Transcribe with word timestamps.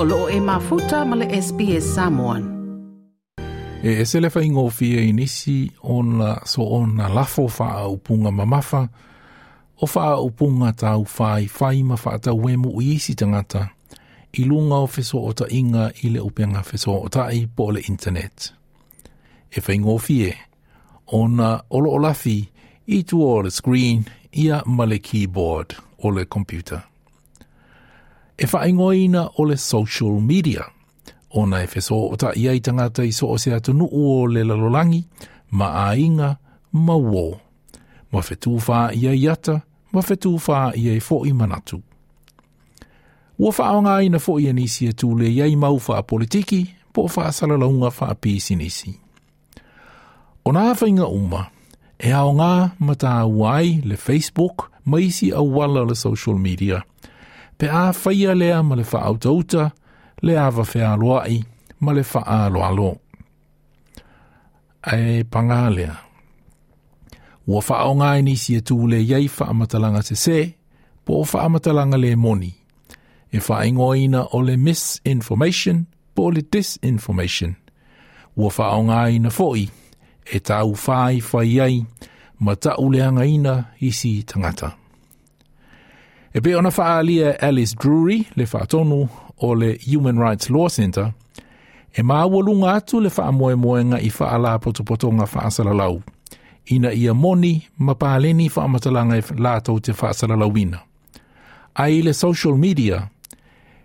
o 0.00 0.28
e 0.30 0.40
mafuta 0.40 1.04
ma 1.04 1.16
le 1.16 1.26
SPS 1.42 1.94
Samoan. 1.94 2.44
E 3.82 3.90
ese 4.02 4.20
lefa 4.20 4.42
ingo 4.42 4.68
fie 4.70 5.08
inisi 5.08 5.70
on 5.82 6.18
la 6.18 6.40
so 6.46 6.62
o 6.62 6.86
na 6.86 7.08
lafo 7.08 7.48
faa 7.48 7.86
upunga 7.86 8.30
mamafa, 8.30 8.88
o 9.82 9.86
faa 9.86 10.16
upunga 10.16 10.72
tau 10.82 11.04
fai 11.16 11.42
fai 11.56 11.82
ma 11.82 11.96
faa 11.96 12.18
tau 12.18 12.38
wemu 12.44 12.68
uisi 12.78 13.14
tangata, 13.14 13.68
ilunga 14.38 14.74
o 14.74 14.86
feso 14.94 15.18
o 15.18 15.30
ta 15.38 15.44
inga 15.58 15.84
ile 16.04 16.20
upenga 16.28 16.62
feso 16.68 16.92
o 17.04 17.08
tai 17.16 17.38
po 17.56 17.64
le 17.74 17.80
internet. 17.90 18.36
E 19.54 19.58
fa 19.64 19.70
ingo 19.76 19.96
fie, 20.06 20.30
o 21.16 21.20
na 21.38 21.48
olo 21.74 21.90
o 21.90 21.98
lafi, 22.04 22.36
i 22.86 22.96
tu 23.08 23.16
o 23.22 23.34
le 23.44 23.50
screen, 23.58 24.00
ia 24.42 24.56
ma 24.76 24.84
le 24.90 24.98
keyboard 25.08 25.68
o 26.04 26.10
le 26.16 26.24
computer 26.34 26.82
e 28.38 28.46
whaingoina 28.52 29.30
o 29.38 29.44
le 29.44 29.56
social 29.56 30.12
media. 30.20 30.64
O 31.30 31.44
na 31.46 31.62
e 31.62 31.66
whesō 31.66 31.96
o 32.12 32.16
ta 32.16 32.30
iei 32.36 32.60
tangata 32.60 33.02
i 33.04 33.10
so 33.12 33.28
o 33.34 33.38
se 33.38 33.50
atunu 33.54 33.88
o 33.92 34.24
le 34.26 34.44
lalolangi, 34.44 35.02
ma 35.50 35.86
a 35.88 35.96
inga, 35.96 36.36
ma 36.72 36.94
wō. 36.94 37.24
Ma 38.12 38.20
whetū 38.22 38.54
wha 38.68 38.88
iei 38.94 39.26
ata, 39.28 39.58
ma 39.92 40.00
whetū 40.00 40.36
wha 40.46 40.70
iei 40.76 41.00
fo 41.04 41.24
i 41.26 41.32
manatu. 41.32 41.82
Ua 43.38 43.52
whaonga 43.52 43.98
i 44.02 44.08
na 44.08 44.18
i 44.18 44.48
anisi 44.50 44.86
e 44.86 44.92
tūle 44.94 45.28
iei 45.34 45.56
mau 45.56 45.76
wha 45.88 45.98
politiki, 46.02 46.62
po 46.92 47.02
wha 47.10 47.32
salalaunga 47.32 47.90
wha 48.00 48.14
pisi 48.14 48.56
nisi. 48.56 48.94
O 50.44 50.50
nā 50.54 50.70
whainga 50.78 51.06
uma, 51.06 51.48
e 51.98 52.10
aonga 52.14 52.70
ma 52.78 52.94
tā 52.94 53.18
uai 53.26 53.82
le 53.84 53.96
Facebook, 53.98 54.70
ma 54.88 54.98
isi 55.02 55.32
a 55.34 55.40
wala 55.42 55.82
le 55.84 55.94
social 55.94 56.38
media, 56.38 56.80
pe 57.58 57.66
a 57.68 57.92
faia 57.92 58.34
lea 58.34 58.62
ma 58.62 58.74
le 58.76 58.84
faa 58.84 59.02
auta 59.08 59.30
uta, 59.30 59.70
le 60.26 60.34
awa 60.38 60.64
fea 60.64 60.92
aloai 60.92 61.38
ma 61.80 61.92
le 61.92 62.02
faa 62.04 62.24
alo 62.46 62.60
alo. 62.64 62.90
Ae 64.90 65.24
panga 65.32 65.70
lea. 65.76 65.94
Ua 67.48 67.60
faa 67.66 67.82
o 67.84 67.92
ngai 67.98 68.20
nisi 68.26 68.52
e 68.58 68.62
tūle 68.68 68.98
iei 69.08 69.26
faa 69.36 69.52
matalanga 69.58 70.02
se 70.08 70.14
se, 70.24 70.38
po 71.04 71.14
faa 71.30 71.48
matalanga 71.52 71.98
le 72.02 72.10
moni. 72.24 72.52
E 73.34 73.40
faa 73.46 73.62
ingoina 73.68 74.20
o 74.36 74.42
le 74.46 74.54
misinformation, 74.66 75.78
po 76.14 76.22
le 76.34 76.42
disinformation. 76.52 77.52
Ua 78.38 78.48
faa 78.56 78.72
o 78.78 78.82
ngai 78.88 79.16
na 79.22 79.30
foi, 79.38 79.64
e 80.32 80.36
tau 80.48 80.70
fai 80.84 81.14
fai 81.28 81.48
iei, 81.56 81.76
ma 82.44 82.52
tau 82.64 82.84
leanga 82.94 83.24
ina 83.36 83.54
isi 83.86 84.12
tangata. 84.30 84.70
E 86.32 86.40
pe 86.40 86.56
ona 86.56 86.68
whaalia 86.70 87.36
Alice 87.40 87.74
Drury 87.76 88.26
le 88.36 88.46
whaatonu 88.52 89.08
o 89.38 89.54
le 89.54 89.78
Human 89.92 90.18
Rights 90.18 90.48
Law 90.50 90.68
Center, 90.68 91.12
e 91.92 92.02
maawalunga 92.02 92.72
atu 92.74 93.00
le 93.00 93.08
whaamoe 93.18 93.54
moenga 93.54 94.00
i 94.00 94.10
whaala 94.20 94.58
potopotonga 94.58 95.24
whaasalalau, 95.24 96.02
ina 96.66 96.92
ia 96.92 97.14
moni 97.14 97.68
ma 97.78 97.92
pāleni 97.94 98.48
whaamatalanga 98.50 99.16
i 99.16 99.18
e 99.24 99.38
lātou 99.40 99.80
te 99.80 99.92
whaasalalauina. 99.92 100.78
Ai 101.74 102.02
le 102.02 102.12
social 102.12 102.56
media, 102.58 103.08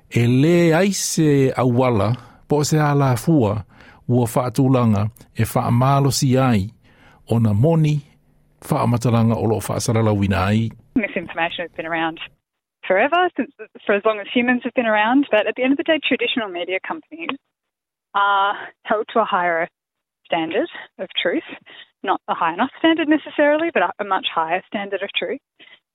e 0.10 0.28
le 0.28 0.74
aise 0.82 1.54
awala 1.56 2.12
po 2.48 2.64
se 2.64 2.80
ala 2.80 3.16
fua 3.18 3.64
ua 4.08 4.28
whaatulanga 4.36 5.08
e 5.36 5.44
whaamalo 5.44 6.12
si 6.12 6.36
ai 6.38 6.68
ona 7.28 7.54
moni 7.54 8.02
whaamataranga 8.68 9.36
o 9.36 9.42
loo 9.44 10.20
wina 10.20 10.38
ai. 10.48 10.70
Misinformation 10.96 11.64
has 11.66 11.72
been 11.72 11.86
around 11.86 12.20
forever, 12.88 13.30
since 13.38 13.52
for 13.86 13.96
as 13.96 14.04
long 14.06 14.20
as 14.20 14.28
humans 14.34 14.62
have 14.64 14.74
been 14.74 14.86
around. 14.86 15.28
But 15.32 15.48
at 15.48 15.56
the 15.56 15.64
end 15.64 15.74
of 15.74 15.78
the 15.78 15.84
day, 15.84 16.00
traditional 16.06 16.50
media 16.50 16.80
companies 16.86 17.30
are 18.14 18.56
held 18.86 19.06
to 19.14 19.20
a 19.20 19.26
higher 19.26 19.68
standard 20.26 20.68
of 21.00 21.08
truth, 21.22 21.48
not 22.04 22.22
a 22.28 22.34
high 22.34 22.54
enough 22.54 22.70
standard 22.80 23.08
necessarily, 23.08 23.70
but 23.74 23.84
a 24.00 24.04
much 24.04 24.28
higher 24.34 24.62
standard 24.68 25.02
of 25.02 25.10
truth 25.18 25.40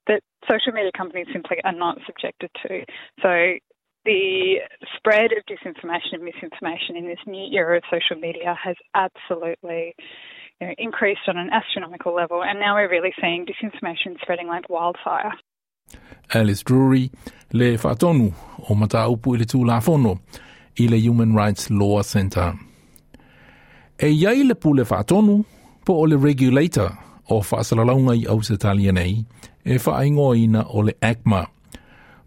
that 0.07 0.23
social 0.51 0.73
media 0.73 0.91
companies 0.97 1.27
simply 1.33 1.59
are 1.65 1.73
not 1.73 1.99
subjected 2.07 2.51
to. 2.67 2.81
So 3.23 3.31
the 4.11 4.61
spread 4.97 5.31
of 5.37 5.41
disinformation 5.55 6.13
and 6.17 6.25
misinformation 6.31 6.93
in 7.01 7.05
this 7.13 7.23
new 7.35 7.47
era 7.59 7.77
of 7.77 7.83
social 7.97 8.19
media 8.27 8.51
has 8.67 8.77
absolutely 9.07 9.95
you 10.61 10.67
know, 10.67 10.73
increased 10.79 11.27
on 11.29 11.37
an 11.37 11.51
astronomical 11.61 12.13
level, 12.23 12.39
and 12.43 12.57
now 12.65 12.73
we're 12.79 12.89
really 12.97 13.13
seeing 13.21 13.47
disinformation 13.53 14.11
spreading 14.23 14.47
like 14.55 14.65
wildfire. 14.77 15.33
Alice 16.39 16.63
Drury 16.69 17.05
le 17.53 17.79
fatonu 17.79 18.33
o 18.69 18.75
mataupu 18.75 19.35
i 19.35 19.39
le 19.39 19.45
tulafono 19.45 20.13
i 20.81 20.87
le 20.89 20.99
Human 21.11 21.35
Rights 21.35 21.71
Law 21.71 22.03
Centre. 22.03 22.51
E 23.99 24.09
iai 24.09 24.45
le 24.49 24.55
pule 24.55 24.85
fatonu 24.85 25.45
po 25.85 25.93
o 26.01 26.05
le 26.07 26.17
regulator 26.17 26.91
o 27.29 27.41
whaasalalaunga 27.43 28.15
i 28.17 28.25
au 28.33 28.41
se 28.43 28.57
talia 28.57 28.93
nei 28.93 29.25
e 29.65 29.77
whaaingoina 29.85 30.65
o 30.69 30.83
le 30.83 30.93
ACMA– 31.03 31.45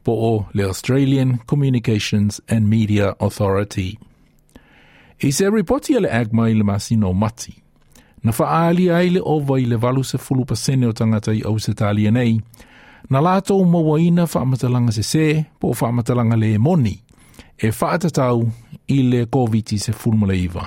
po 0.04 0.12
o 0.14 0.46
le 0.54 0.64
Australian 0.64 1.40
Communications 1.46 2.42
and 2.50 2.66
Media 2.70 3.14
Authority. 3.20 3.98
I 5.24 5.32
se 5.32 5.50
ripoti 5.50 5.94
ele 5.96 6.10
agma 6.12 6.50
ile 6.50 6.64
masino 6.64 7.14
mati. 7.14 7.62
Na 8.24 8.32
faaali 8.32 8.92
ai 8.92 9.10
le 9.10 9.22
ova 9.24 9.60
i 9.60 9.66
le 9.66 9.76
valu 9.76 10.04
se 10.04 10.18
fulu 10.18 10.46
pasene 10.46 10.88
o 10.88 10.92
tangatai 10.94 11.38
i 11.38 11.42
au 11.46 11.60
se 11.60 11.74
talia 11.74 12.12
nei, 12.12 12.34
na 13.10 13.20
lato 13.22 13.58
o 13.58 13.66
mawaina 13.74 14.24
whaamatalanga 14.32 14.92
se 14.98 15.04
se, 15.12 15.26
po 15.60 15.68
whaamatalanga 15.80 16.36
le 16.44 16.50
moni, 16.66 16.96
e 17.58 17.68
whaatatau 17.82 18.40
i 18.88 18.98
le 19.12 19.22
COVID-19 19.26 19.78
se 19.86 19.92
fulmula 19.94 20.34
iwa. 20.36 20.66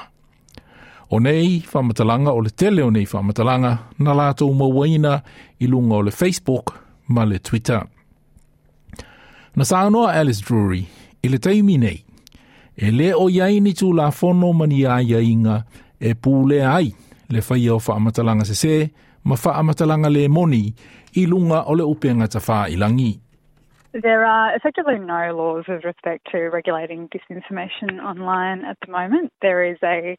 O 1.10 1.18
nei, 1.20 1.62
whaamatalanga 1.72 2.30
o 2.36 2.40
le 2.44 2.50
tele 2.50 2.80
o 2.82 2.90
nei 2.90 3.06
whaamatalanga, 3.12 3.72
na 3.98 4.12
lato 4.18 4.42
o 4.50 4.54
mawaina 4.60 5.14
i 5.58 5.64
lunga 5.66 5.96
o 5.96 6.02
le 6.02 6.10
Facebook 6.10 6.66
ma 7.08 7.24
le 7.24 7.38
Twitter. 7.38 7.82
Na 9.54 9.62
sa 9.62 9.86
anoa 9.86 10.10
Alice 10.18 10.42
Drury, 10.42 10.82
i 11.22 11.30
le 11.30 11.38
teimi 11.38 11.78
nei, 11.78 12.02
e 12.74 12.88
le 12.90 13.12
o 13.14 13.28
iai 13.30 13.60
ni 13.62 13.70
tū 13.70 13.92
la 13.94 14.08
fono 14.10 14.50
mani 14.52 14.80
a 14.82 14.96
iainga 14.98 15.56
e 15.94 16.10
pūle 16.18 16.58
ai 16.66 16.90
le 17.30 17.38
whaia 17.48 17.76
o 17.78 17.78
whaamatalanga 17.78 18.42
se 18.50 18.56
se, 18.58 18.74
ma 19.22 19.38
whaamatalanga 19.38 20.10
le 20.10 20.24
moni 20.38 20.64
i 21.22 21.22
lunga 21.30 21.60
o 21.70 21.76
le 21.78 21.86
upenga 21.86 22.26
ta 22.34 22.40
wha 22.46 22.66
ilangi. 22.66 23.12
There 23.94 24.24
are 24.26 24.50
effectively 24.58 24.98
no 24.98 25.22
laws 25.38 25.68
with 25.70 25.84
respect 25.84 26.26
to 26.34 26.50
regulating 26.50 27.06
disinformation 27.14 28.02
online 28.02 28.64
at 28.66 28.76
the 28.84 28.90
moment. 28.90 29.30
There 29.40 29.62
is 29.62 29.78
a 29.84 30.18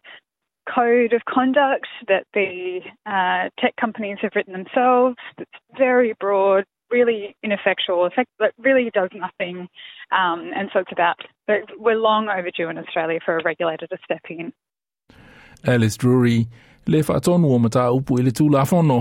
code 0.63 1.11
of 1.11 1.25
conduct 1.27 1.91
that 2.07 2.23
the 2.33 2.79
uh, 3.05 3.49
tech 3.59 3.75
companies 3.75 4.19
have 4.23 4.31
written 4.33 4.53
themselves 4.55 5.17
that's 5.37 5.59
very 5.77 6.13
broad, 6.21 6.63
really 6.97 7.19
ineffectual, 7.47 7.99
effect 8.09 8.31
that 8.41 8.53
really 8.67 8.89
does 8.99 9.11
nothing. 9.25 9.57
Um, 10.19 10.39
and 10.57 10.65
so 10.71 10.75
it's 10.83 10.95
about 10.99 11.17
we're 11.85 12.01
long 12.11 12.23
overdue 12.37 12.67
in 12.73 12.77
Australia 12.83 13.19
for 13.25 13.33
a 13.39 13.41
regulator 13.51 13.87
to 13.93 13.97
step 14.07 14.25
in. 14.37 14.45
Alice 15.73 15.97
Drury 16.01 16.39
le 16.93 16.99
whaatonu 17.07 17.45
o 17.55 17.59
mata 17.59 17.85
upu 17.97 18.19
ele 18.19 18.31
lafono 18.57 18.97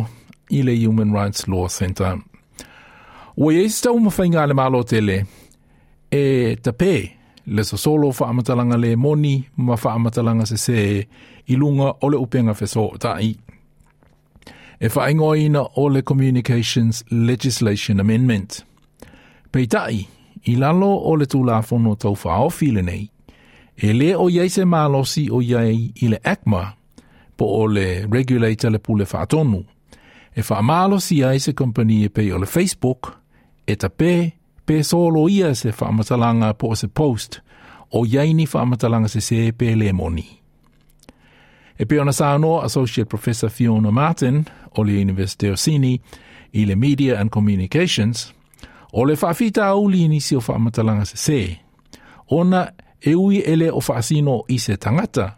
i 0.59 0.63
le 0.69 0.75
Human 0.87 1.11
Rights 1.19 1.49
Law 1.49 1.67
Centre. 1.79 2.13
Oe 3.39 3.53
e 3.65 3.69
se 3.69 3.83
tau 3.85 3.97
mawhainga 4.05 4.47
le 4.49 4.55
malo 4.55 4.83
tele, 4.93 5.19
e 6.21 6.57
tape 6.63 6.93
le 7.47 7.63
sasolo 7.71 8.11
whaamatalanga 8.19 8.79
le 8.85 8.95
moni 8.97 9.37
ma 9.57 9.75
whaamatalanga 9.77 10.47
se 10.47 10.57
se 10.67 10.79
i 11.53 11.55
lunga 11.61 11.95
o 12.03 12.07
le 12.09 12.17
upenga 12.27 12.55
wheso 12.59 12.89
tai. 12.99 13.35
e 14.81 14.89
whaingoina 14.97 15.61
o 15.63 15.89
le 15.89 16.03
Communications 16.03 17.05
Legislation 17.11 18.01
Amendment. 18.01 18.65
Pei 19.53 19.67
tai, 19.67 20.07
i 20.47 20.57
lalo 20.57 20.91
o 20.91 21.15
le 21.17 21.27
tūlāfono 21.31 21.95
tau 22.03 22.17
whaofi 22.25 22.73
le 22.75 22.83
nei, 22.83 23.05
e 23.77 23.93
le 23.93 24.13
o 24.17 24.29
iei 24.31 24.51
se 24.51 24.65
mālosi 24.65 25.29
o 25.33 25.41
iei 25.43 25.91
i 26.03 26.11
le 26.11 26.19
ACMA, 26.25 26.65
po 27.37 27.45
o 27.63 27.67
le 27.71 28.05
regulator 28.11 28.71
le 28.71 28.79
pule 28.79 29.07
whaatonu, 29.13 29.65
e 30.35 30.43
whaamālosi 30.43 31.21
iei 31.23 31.39
se 31.41 31.53
company 31.55 32.05
e 32.05 32.09
pei 32.11 32.33
o 32.33 32.39
le 32.43 32.47
Facebook, 32.51 33.13
e 33.67 33.77
ta 33.79 33.89
pē, 33.89 34.15
pē 34.67 34.83
solo 34.85 35.29
ia 35.31 35.55
se 35.55 35.71
whaamatalanga 35.71 36.55
po 36.59 36.75
se 36.77 36.89
post, 36.91 37.41
o 37.95 38.03
iei 38.07 38.35
ni 38.35 38.47
whaamatalanga 38.47 39.09
se 39.11 39.23
se 39.23 39.53
pē 39.55 39.77
le 39.79 39.93
moni. 39.93 40.29
E 41.79 41.85
pe 41.85 41.99
ona 42.01 42.13
sa 42.13 42.37
no 42.39 42.61
associate 42.61 43.09
professor 43.09 43.51
Fiona 43.51 43.91
Martin 43.91 44.45
o 44.77 44.83
le 44.83 44.93
University 45.01 45.49
of 45.49 45.59
Sydney 45.59 46.01
i 46.53 46.65
le 46.67 46.77
media 46.77 47.19
and 47.21 47.31
communications 47.31 48.33
o 48.93 49.05
le 49.05 49.17
fafita 49.17 49.73
uli 49.75 50.07
ni 50.09 50.21
si 50.23 50.37
o 50.37 50.41
fa 50.41 50.55
matalanga 50.59 51.05
se 51.05 51.17
se. 51.17 51.41
Ona 52.31 52.69
e 53.01 53.15
ui 53.15 53.43
ele 53.47 53.71
o 53.71 53.81
fasino 53.81 54.43
i 54.49 54.59
se 54.59 54.77
tangata. 54.77 55.35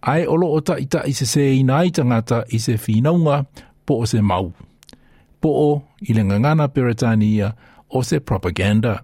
Ai 0.00 0.24
olo 0.26 0.46
o 0.48 0.60
ta 0.62 0.78
ita 0.78 1.02
i 1.06 1.12
se 1.12 1.26
se 1.26 1.44
i 1.54 1.62
nai 1.62 1.90
tangata 1.90 2.42
i 2.48 2.58
se 2.58 2.76
finaunga 2.78 3.44
po 3.84 4.00
o 4.02 4.06
se 4.06 4.20
mau. 4.22 4.48
Po 5.40 5.48
o 5.48 5.70
i 6.00 6.12
le 6.16 6.24
ngangana 6.24 6.68
peretania 6.68 7.52
o 7.88 8.02
se 8.02 8.20
propaganda. 8.20 9.02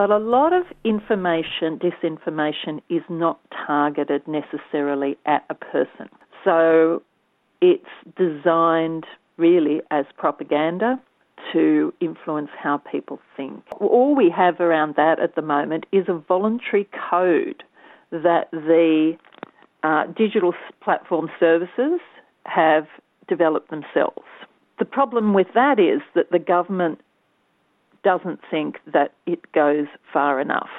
But 0.00 0.10
a 0.10 0.16
lot 0.16 0.54
of 0.54 0.64
information, 0.82 1.78
disinformation, 1.78 2.80
is 2.88 3.02
not 3.10 3.38
targeted 3.66 4.26
necessarily 4.26 5.18
at 5.26 5.44
a 5.50 5.54
person. 5.54 6.08
So 6.42 7.02
it's 7.60 7.92
designed 8.16 9.04
really 9.36 9.82
as 9.90 10.06
propaganda 10.16 10.98
to 11.52 11.92
influence 12.00 12.48
how 12.58 12.78
people 12.78 13.18
think. 13.36 13.62
All 13.78 14.14
we 14.16 14.30
have 14.34 14.58
around 14.58 14.94
that 14.96 15.18
at 15.20 15.34
the 15.34 15.42
moment 15.42 15.84
is 15.92 16.06
a 16.08 16.14
voluntary 16.14 16.88
code 17.10 17.62
that 18.10 18.50
the 18.52 19.18
uh, 19.82 20.06
digital 20.16 20.54
platform 20.82 21.28
services 21.38 22.00
have 22.46 22.86
developed 23.28 23.68
themselves. 23.68 24.24
The 24.78 24.86
problem 24.86 25.34
with 25.34 25.48
that 25.52 25.78
is 25.78 26.00
that 26.14 26.30
the 26.30 26.38
government 26.38 27.02
doesn't 28.04 28.38
think 28.50 28.74
that 28.92 29.08
it 29.26 29.40
goes 29.52 29.86
far 30.12 30.40
enough. 30.40 30.72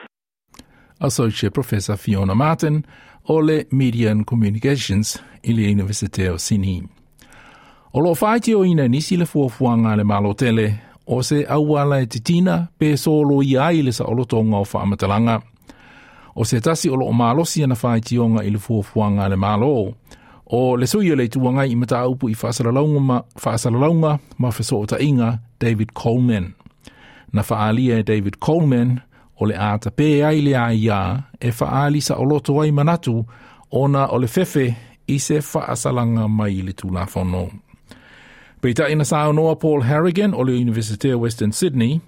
Associate 1.00 1.54
Professor 1.54 1.96
Fiona 1.98 2.36
Martin, 2.36 2.86
Ole 3.30 3.66
Media 3.72 4.12
and 4.12 4.26
Communications, 4.26 5.22
ili 5.44 5.72
University 5.74 6.30
of 6.30 6.40
Sydney. 6.42 6.82
O 7.94 8.00
lo 8.00 8.14
whaiti 8.22 8.56
o 8.56 8.64
ina 8.66 8.88
nisi 8.88 9.18
le 9.18 9.26
fuafuanga 9.26 9.96
le 9.98 10.04
malo 10.04 10.34
tele, 10.34 10.74
o 11.08 11.22
se 11.24 11.46
auala 11.50 12.00
e 12.00 12.06
titina 12.06 12.68
pe 12.80 12.98
solo 12.98 13.42
i 13.44 13.58
ai 13.58 13.82
le 13.82 13.92
sa 13.92 14.04
olo 14.06 14.24
tonga 14.26 14.58
o 14.58 14.64
whaamatalanga. 14.74 15.42
O 16.36 16.44
se 16.44 16.62
tasi 16.62 16.90
o 16.90 16.96
lo 16.96 17.12
malosi 17.12 17.64
ana 17.64 17.76
faiti 17.76 18.20
onga 18.20 18.44
i 18.44 18.50
le 18.52 18.58
fuafuanga 18.58 19.30
le 19.30 19.36
malo, 19.36 19.94
o 20.46 20.76
le 20.78 20.86
sui 20.88 21.12
o 21.12 21.16
le 21.16 21.28
tuanga 21.28 21.62
i 21.66 21.76
mata 21.76 22.06
upu 22.08 22.30
i 22.30 22.34
whaasaralaunga 22.40 23.00
ma, 23.02 23.18
whaasaralaunga 23.44 24.20
ma 24.38 24.48
wheso 24.50 24.76
o 24.80 25.36
David 25.62 25.92
Coleman. 25.94 26.54
na 27.34 27.42
faalia 27.44 27.98
e 28.00 28.04
David 28.04 28.34
Coleman 28.40 29.00
o 29.40 29.46
le 29.46 29.56
ata 29.58 29.90
pē 29.90 30.10
ai 30.28 30.42
le 30.42 30.52
ia 30.76 31.00
e 31.40 31.50
faaali 31.52 32.00
sa 32.02 32.14
o 32.16 32.24
loto 32.24 32.60
ai 32.62 32.72
manatu 32.72 33.24
ona 33.82 34.04
o 34.14 34.18
le 34.22 34.28
fefe 34.28 34.68
i 35.08 35.16
se 35.20 35.38
faasalanga 35.52 36.26
mai 36.38 36.56
le 36.66 36.74
tūlafono. 36.80 37.44
Peita 38.62 38.88
ina 38.94 39.04
sa 39.04 39.24
noa 39.34 39.56
Paul 39.58 39.82
Harrigan 39.88 40.34
o 40.38 40.44
le 40.44 40.52
University 40.66 41.10
of 41.12 41.20
Western 41.24 41.52
Sydney 41.52 42.02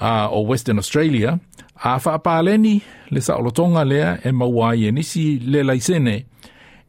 uh, 0.00 0.26
o 0.34 0.40
Western 0.42 0.76
Australia 0.78 1.38
a 1.84 1.94
faapaleni 2.02 2.80
le 3.10 3.20
sa 3.20 3.36
o 3.38 3.42
lotonga 3.46 3.84
lea 3.84 4.18
e 4.26 4.32
maua 4.32 4.72
i 4.74 4.88
enisi 4.90 5.38
le 5.40 5.62
laisene 5.62 6.16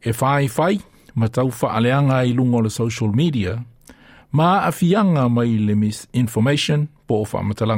e 0.02 0.10
fai 0.12 0.48
fai 0.48 0.78
ma 1.14 1.28
tau 1.28 1.50
faaleanga 1.50 2.24
i 2.26 2.32
lungo 2.32 2.60
le 2.60 2.70
social 2.70 3.12
media 3.14 3.54
ma 4.32 4.60
afianga 4.66 5.28
mai 5.28 5.52
le 5.66 5.74
misinformation 5.74 6.10
information 6.26 6.80
po 7.06 7.22
o 7.22 7.24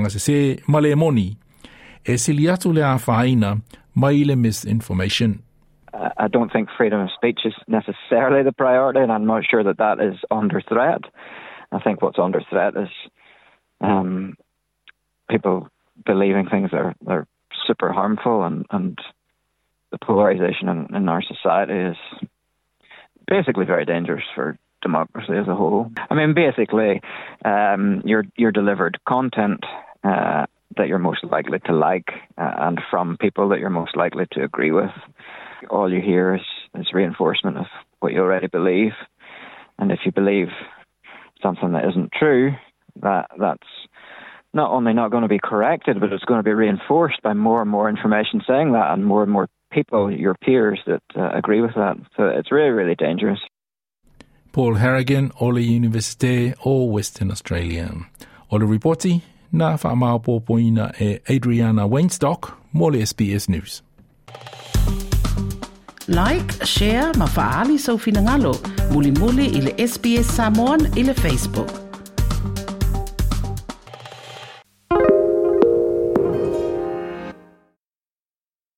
se 0.08 0.18
se 0.18 0.56
male 0.66 0.94
moni 0.96 1.28
e 2.04 2.16
sili 2.16 2.46
atu 2.50 2.72
le 2.72 2.82
mai 3.94 4.24
le 4.24 4.36
misinformation. 4.36 5.42
I 5.94 6.28
don't 6.28 6.52
think 6.52 6.68
freedom 6.76 7.00
of 7.00 7.10
speech 7.16 7.40
is 7.44 7.54
necessarily 7.66 8.42
the 8.44 8.52
priority, 8.52 9.00
and 9.00 9.10
I'm 9.10 9.26
not 9.26 9.44
sure 9.50 9.64
that 9.64 9.78
that 9.78 10.00
is 10.00 10.16
under 10.30 10.60
threat. 10.60 11.02
I 11.72 11.80
think 11.80 12.02
what's 12.02 12.18
under 12.18 12.40
threat 12.50 12.76
is 12.76 12.90
um, 13.80 14.36
people 15.30 15.68
believing 16.04 16.46
things 16.48 16.70
that 16.70 16.78
are, 16.80 16.94
that 17.06 17.12
are 17.12 17.26
super 17.66 17.90
harmful, 17.92 18.44
and, 18.44 18.64
and 18.70 18.98
the 19.90 19.98
polarization 19.98 20.68
in, 20.68 20.94
in 20.94 21.08
our 21.08 21.22
society 21.22 21.74
is 21.74 21.96
basically 23.26 23.64
very 23.64 23.84
dangerous 23.86 24.24
for 24.34 24.56
democracy 24.82 25.32
as 25.36 25.48
a 25.48 25.54
whole. 25.54 25.90
I 26.10 26.14
mean, 26.14 26.34
basically, 26.34 27.00
um, 27.44 28.02
you're 28.04 28.24
you're 28.36 28.52
delivered 28.52 28.98
content. 29.06 29.60
Uh, 30.04 30.46
that 30.76 30.86
you're 30.86 30.98
most 30.98 31.24
likely 31.24 31.58
to 31.60 31.72
like 31.72 32.08
uh, 32.36 32.50
and 32.58 32.78
from 32.90 33.16
people 33.18 33.48
that 33.48 33.58
you're 33.58 33.70
most 33.70 33.96
likely 33.96 34.26
to 34.30 34.44
agree 34.44 34.70
with. 34.70 34.90
All 35.70 35.90
you 35.92 36.00
hear 36.02 36.34
is, 36.36 36.42
is 36.78 36.86
reinforcement 36.92 37.56
of 37.56 37.64
what 38.00 38.12
you 38.12 38.20
already 38.20 38.46
believe. 38.48 38.92
And 39.78 39.90
if 39.90 40.00
you 40.04 40.12
believe 40.12 40.48
something 41.42 41.72
that 41.72 41.86
isn't 41.88 42.10
true, 42.16 42.52
that 43.00 43.28
that's 43.40 43.68
not 44.52 44.70
only 44.70 44.92
not 44.92 45.10
going 45.10 45.22
to 45.22 45.28
be 45.28 45.40
corrected, 45.42 46.00
but 46.00 46.12
it's 46.12 46.24
going 46.24 46.38
to 46.38 46.44
be 46.48 46.52
reinforced 46.52 47.22
by 47.22 47.32
more 47.32 47.62
and 47.62 47.70
more 47.70 47.88
information 47.88 48.42
saying 48.46 48.72
that, 48.72 48.92
and 48.92 49.04
more 49.06 49.22
and 49.22 49.32
more 49.32 49.48
people, 49.72 50.12
your 50.12 50.34
peers, 50.34 50.78
that 50.86 51.02
uh, 51.16 51.30
agree 51.30 51.62
with 51.62 51.74
that. 51.76 51.96
So 52.16 52.24
it's 52.28 52.52
really, 52.52 52.70
really 52.70 52.94
dangerous. 52.94 53.38
Paul 54.52 54.74
Harrigan 54.76 55.30
o 55.40 55.46
le 55.46 55.60
Université 55.62 56.54
o 56.64 56.84
Western 56.86 57.30
Australia. 57.30 57.92
O 58.50 58.56
le 58.56 58.66
reporti 58.66 59.22
na 59.52 59.76
whamaupopoina 59.76 60.94
e 61.00 61.20
Adriana 61.28 61.86
Weinstock 61.86 62.54
Moli 62.74 63.02
SBS 63.02 63.48
News. 63.48 63.82
Like, 66.08 66.52
share, 66.66 67.12
mafaali 67.18 67.78
sau 67.78 67.98
finangalo, 67.98 68.52
muli 68.92 69.10
muli 69.10 69.46
ile 69.58 69.74
SBS 69.78 70.32
Samoan 70.36 70.80
ile 70.96 71.14
Facebook. 71.14 71.87